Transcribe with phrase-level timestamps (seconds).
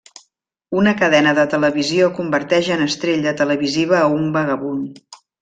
[0.83, 4.99] Una cadena de televisió converteix en estrella televisiva a un vagabund.